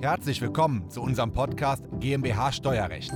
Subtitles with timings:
[0.00, 3.10] Herzlich willkommen zu unserem Podcast GmbH Steuerrecht.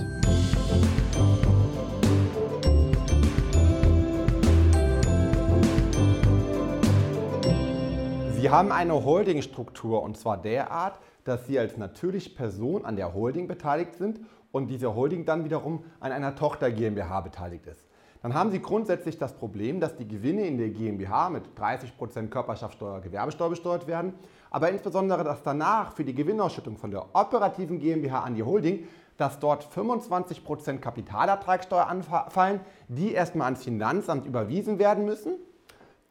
[8.34, 13.46] Sie haben eine Holdingstruktur und zwar derart, dass Sie als natürliche Person an der Holding
[13.46, 14.18] beteiligt sind
[14.50, 17.86] und diese Holding dann wiederum an einer Tochter GmbH beteiligt ist.
[18.22, 23.00] Dann haben Sie grundsätzlich das Problem, dass die Gewinne in der GmbH mit 30% Körperschaftssteuer,
[23.00, 24.14] Gewerbesteuer besteuert werden,
[24.50, 28.86] aber insbesondere, dass danach für die Gewinnausschüttung von der operativen GmbH an die Holding,
[29.16, 35.34] dass dort 25% Kapitalertragssteuer anfallen, die erstmal ans Finanzamt überwiesen werden müssen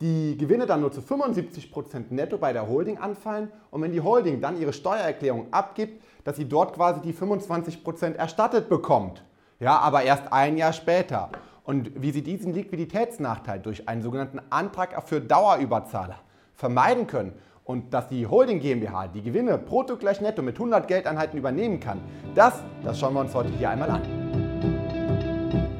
[0.01, 4.41] die Gewinne dann nur zu 75% netto bei der Holding anfallen und wenn die Holding
[4.41, 9.23] dann ihre Steuererklärung abgibt, dass sie dort quasi die 25% erstattet bekommt.
[9.59, 11.29] Ja, aber erst ein Jahr später.
[11.63, 16.19] Und wie sie diesen Liquiditätsnachteil durch einen sogenannten Antrag für Dauerüberzahler
[16.55, 17.33] vermeiden können
[17.65, 21.99] und dass die Holding GmbH die Gewinne brutto gleich netto mit 100 Geldeinheiten übernehmen kann,
[22.35, 24.01] das, das schauen wir uns heute hier einmal an.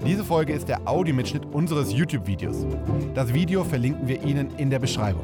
[0.06, 2.66] Diese Folge ist der Audiomitschnitt unseres YouTube-Videos.
[3.14, 5.22] Das Video verlinken wir Ihnen in der Beschreibung.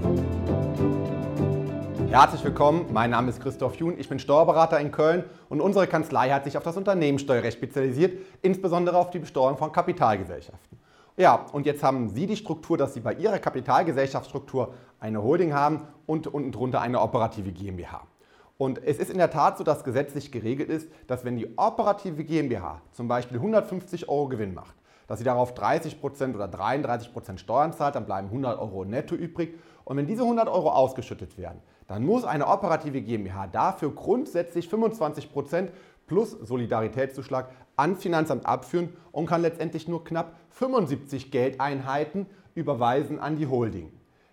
[2.09, 6.29] Herzlich willkommen, mein Name ist Christoph Jun, ich bin Steuerberater in Köln und unsere Kanzlei
[6.29, 10.79] hat sich auf das Unternehmenssteuerrecht spezialisiert, insbesondere auf die Besteuerung von Kapitalgesellschaften.
[11.17, 15.81] Ja, und jetzt haben Sie die Struktur, dass Sie bei Ihrer Kapitalgesellschaftsstruktur eine Holding haben
[16.05, 18.01] und unten drunter eine operative GmbH.
[18.57, 22.23] Und es ist in der Tat so, dass gesetzlich geregelt ist, dass wenn die operative
[22.23, 24.75] GmbH zum Beispiel 150 Euro Gewinn macht,
[25.07, 29.57] dass sie darauf 30% oder 33% Steuern zahlt, dann bleiben 100 Euro netto übrig.
[29.87, 35.69] Und wenn diese 100 Euro ausgeschüttet werden, dann muss eine operative GmbH dafür grundsätzlich 25%
[36.07, 43.47] plus Solidaritätszuschlag an Finanzamt abführen und kann letztendlich nur knapp 75 Geldeinheiten überweisen an die
[43.47, 43.89] Holding.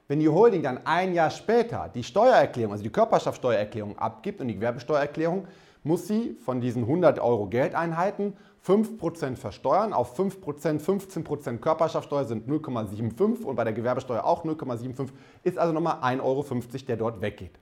[0.08, 4.54] Wenn die Holding dann ein Jahr später die Steuererklärung, also die Körperschaftssteuererklärung abgibt und die
[4.54, 5.46] Gewerbesteuererklärung,
[5.84, 8.32] muss sie von diesen 100 Euro Geldeinheiten
[8.66, 9.92] 5% versteuern.
[9.92, 15.10] Auf 5%, 15% Körperschaftssteuer sind 0,75 und bei der Gewerbesteuer auch 0,75,
[15.44, 16.44] ist also nochmal 1,50 Euro,
[16.88, 17.58] der dort weggeht.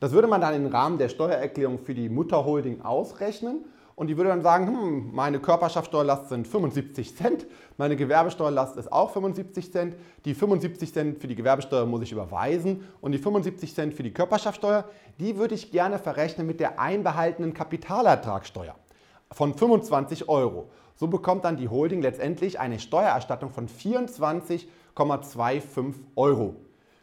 [0.00, 3.64] Das würde man dann im Rahmen der Steuererklärung für die Mutterholding ausrechnen
[3.96, 7.46] und die würde dann sagen, hm, meine Körperschaftssteuerlast sind 75 Cent,
[7.78, 12.84] meine Gewerbesteuerlast ist auch 75 Cent, die 75 Cent für die Gewerbesteuer muss ich überweisen
[13.00, 14.84] und die 75 Cent für die Körperschaftssteuer,
[15.18, 18.74] die würde ich gerne verrechnen mit der einbehaltenen Kapitalertragssteuer
[19.32, 20.68] von 25 Euro.
[20.94, 26.56] So bekommt dann die Holding letztendlich eine Steuererstattung von 24,25 Euro.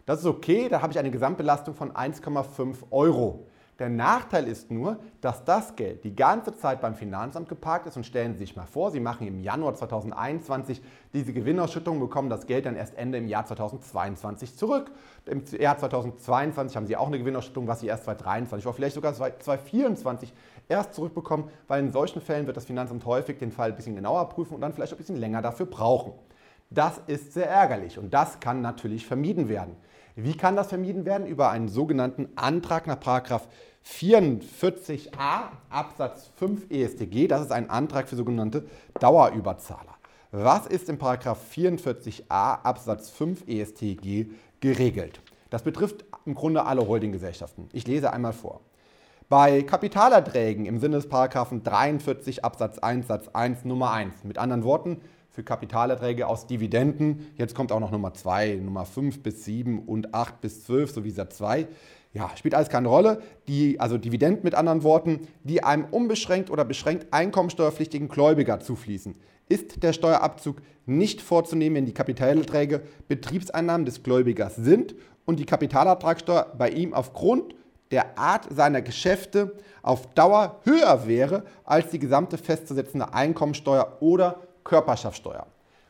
[0.05, 3.47] Das ist okay, da habe ich eine Gesamtbelastung von 1,5 Euro.
[3.79, 8.05] Der Nachteil ist nur, dass das Geld die ganze Zeit beim Finanzamt geparkt ist und
[8.05, 10.79] stellen Sie sich mal vor, Sie machen im Januar 2021
[11.11, 14.91] diese Gewinnausschüttung, bekommen das Geld dann erst Ende im Jahr 2022 zurück.
[15.25, 19.13] Im Jahr 2022 haben Sie auch eine Gewinnausschüttung, was Sie erst 2023 oder vielleicht sogar
[19.15, 20.31] 2024
[20.69, 24.29] erst zurückbekommen, weil in solchen Fällen wird das Finanzamt häufig den Fall ein bisschen genauer
[24.29, 26.13] prüfen und dann vielleicht ein bisschen länger dafür brauchen.
[26.69, 29.75] Das ist sehr ärgerlich und das kann natürlich vermieden werden.
[30.15, 31.25] Wie kann das vermieden werden?
[31.25, 37.27] Über einen sogenannten Antrag nach 44a Absatz 5 EStG.
[37.27, 38.65] Das ist ein Antrag für sogenannte
[38.99, 39.95] Dauerüberzahler.
[40.31, 44.27] Was ist in 44a Absatz 5 EStG
[44.59, 45.19] geregelt?
[45.49, 47.69] Das betrifft im Grunde alle Holdinggesellschaften.
[47.73, 48.61] Ich lese einmal vor.
[49.29, 55.01] Bei Kapitalerträgen im Sinne des 43 Absatz 1 Satz 1 Nummer 1, mit anderen Worten,
[55.33, 57.31] für Kapitalerträge aus Dividenden.
[57.37, 61.09] Jetzt kommt auch noch Nummer 2, Nummer 5 bis 7 und 8 bis 12 sowie
[61.09, 61.67] Satz 2.
[62.13, 63.23] Ja, spielt alles keine Rolle.
[63.47, 69.15] Die, also Dividenden mit anderen Worten, die einem unbeschränkt oder beschränkt einkommensteuerpflichtigen Gläubiger zufließen.
[69.49, 74.93] Ist der Steuerabzug nicht vorzunehmen, wenn die Kapitalerträge Betriebseinnahmen des Gläubigers sind
[75.25, 77.55] und die Kapitalertragssteuer bei ihm aufgrund
[77.89, 85.47] der Art seiner Geschäfte auf Dauer höher wäre als die gesamte festzusetzende Einkommensteuer oder Körperschaftssteuer.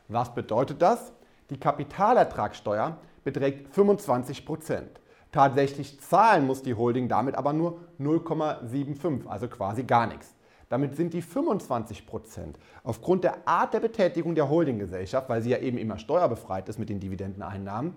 [0.08, 1.12] Was bedeutet das?
[1.50, 5.00] Die Kapitalertragssteuer beträgt 25 Prozent.
[5.32, 10.34] Tatsächlich zahlen muss die Holding damit aber nur 0,75, also quasi gar nichts.
[10.68, 15.58] Damit sind die 25 Prozent aufgrund der Art der Betätigung der Holdinggesellschaft, weil sie ja
[15.58, 17.94] eben immer steuerbefreit ist mit den Dividendeneinnahmen,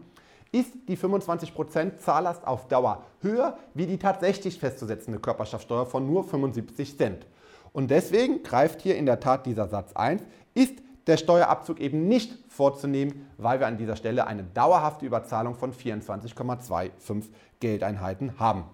[0.52, 6.24] ist die 25 Prozent Zahllast auf Dauer höher wie die tatsächlich festzusetzende Körperschaftssteuer von nur
[6.24, 7.26] 75 Cent.
[7.74, 10.24] Und deswegen greift hier in der Tat dieser Satz 1,
[10.54, 15.74] ist der Steuerabzug eben nicht vorzunehmen, weil wir an dieser Stelle eine dauerhafte Überzahlung von
[15.74, 17.24] 24,25
[17.60, 18.66] Geldeinheiten haben.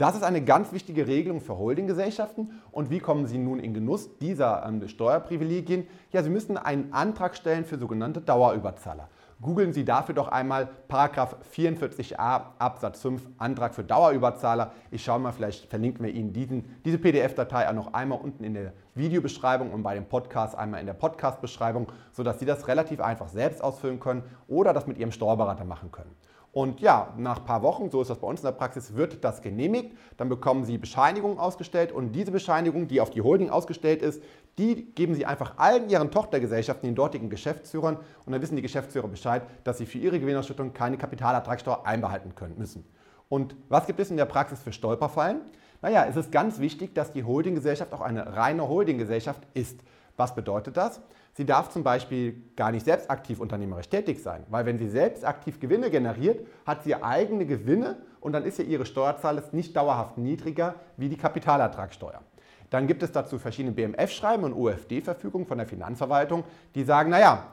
[0.00, 2.58] Das ist eine ganz wichtige Regelung für Holdinggesellschaften.
[2.72, 5.86] Und wie kommen Sie nun in Genuss dieser ähm, Steuerprivilegien?
[6.10, 9.10] Ja, Sie müssen einen Antrag stellen für sogenannte Dauerüberzahler.
[9.40, 14.72] Googeln Sie dafür doch einmal Paragraph 44a Absatz 5 Antrag für Dauerüberzahler.
[14.90, 18.54] Ich schaue mal, vielleicht verlinken wir Ihnen diesen, diese PDF-Datei auch noch einmal unten in
[18.54, 23.28] der Videobeschreibung und bei dem Podcast einmal in der Podcast-Beschreibung, sodass Sie das relativ einfach
[23.28, 26.14] selbst ausfüllen können oder das mit Ihrem Steuerberater machen können.
[26.52, 29.22] Und ja, nach ein paar Wochen, so ist das bei uns in der Praxis, wird
[29.22, 29.96] das genehmigt.
[30.16, 34.20] Dann bekommen Sie Bescheinigungen ausgestellt und diese Bescheinigung, die auf die Holding ausgestellt ist,
[34.58, 39.06] die geben Sie einfach allen Ihren Tochtergesellschaften, den dortigen Geschäftsführern und dann wissen die Geschäftsführer
[39.06, 42.84] Bescheid, dass sie für ihre Gewinnausschüttung keine Kapitalertragssteuer einbehalten können müssen.
[43.28, 45.42] Und was gibt es in der Praxis für Stolperfallen?
[45.82, 49.80] Naja, es ist ganz wichtig, dass die Holdinggesellschaft auch eine reine Holdinggesellschaft ist.
[50.20, 51.00] Was bedeutet das?
[51.32, 55.24] Sie darf zum Beispiel gar nicht selbst aktiv unternehmerisch tätig sein, weil wenn sie selbst
[55.24, 60.18] aktiv Gewinne generiert, hat sie eigene Gewinne und dann ist ja ihre Steuerzahl nicht dauerhaft
[60.18, 62.20] niedriger wie die Kapitalertragssteuer.
[62.68, 66.44] Dann gibt es dazu verschiedene BMF-Schreiben und OFD-Verfügungen von der Finanzverwaltung,
[66.74, 67.46] die sagen, naja,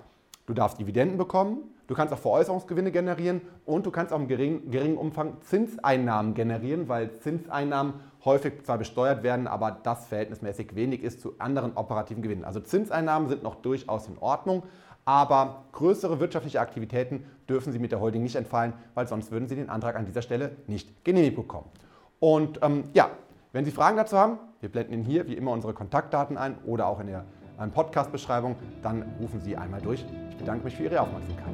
[0.46, 4.70] du darfst Dividenden bekommen, du kannst auch Veräußerungsgewinne generieren und du kannst auch im geringen,
[4.70, 7.96] geringen Umfang Zinseinnahmen generieren, weil Zinseinnahmen
[8.26, 12.44] häufig zwar besteuert werden, aber das verhältnismäßig wenig ist zu anderen operativen Gewinnen.
[12.44, 14.64] Also Zinseinnahmen sind noch durchaus in Ordnung,
[15.06, 19.56] aber größere wirtschaftliche Aktivitäten dürfen Sie mit der Holding nicht entfallen, weil sonst würden Sie
[19.56, 21.70] den Antrag an dieser Stelle nicht genehmigt bekommen.
[22.20, 23.10] Und ähm, ja,
[23.54, 26.88] wenn Sie Fragen dazu haben, wir blenden Ihnen hier wie immer unsere Kontaktdaten ein oder
[26.88, 27.26] auch in der
[27.74, 30.06] Podcast-Beschreibung, dann rufen Sie einmal durch.
[30.30, 31.54] Ich bedanke mich für Ihre Aufmerksamkeit.